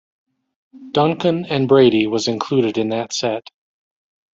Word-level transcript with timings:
"Duncan 0.93 1.45
and 1.45 1.67
Brady" 1.67 2.07
was 2.07 2.27
included 2.27 2.79
in 2.79 2.89
that 2.89 3.13
set. 3.13 3.43